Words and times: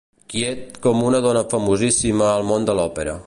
Quiet 0.33 0.79
com 0.85 1.03
una 1.11 1.19
dona 1.27 1.45
famosíssima 1.53 2.31
al 2.31 2.49
món 2.53 2.69
de 2.71 2.79
l'òpera. 2.81 3.19